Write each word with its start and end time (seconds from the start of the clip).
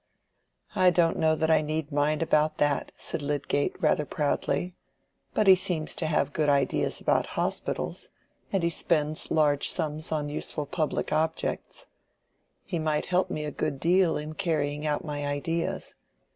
"I 0.75 0.89
don't 0.89 1.19
know 1.19 1.35
that 1.35 1.51
I 1.51 1.61
need 1.61 1.91
mind 1.91 2.23
about 2.23 2.57
that," 2.57 2.91
said 2.97 3.21
Lydgate, 3.21 3.79
rather 3.79 4.03
proudly; 4.03 4.73
"but 5.35 5.45
he 5.45 5.53
seems 5.53 5.93
to 5.93 6.07
have 6.07 6.33
good 6.33 6.49
ideas 6.49 6.99
about 6.99 7.27
hospitals, 7.37 8.09
and 8.51 8.63
he 8.63 8.69
spends 8.71 9.29
large 9.29 9.69
sums 9.69 10.11
on 10.11 10.27
useful 10.27 10.65
public 10.65 11.13
objects. 11.13 11.85
He 12.65 12.79
might 12.79 13.05
help 13.05 13.29
me 13.29 13.45
a 13.45 13.51
good 13.51 13.79
deal 13.79 14.17
in 14.17 14.33
carrying 14.33 14.87
out 14.87 15.05
my 15.05 15.23
ideas. 15.23 15.93